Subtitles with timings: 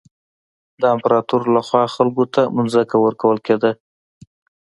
[0.81, 2.41] د امپراتور له خوا خلکو ته
[2.73, 3.71] ځمکه ورکول کېده.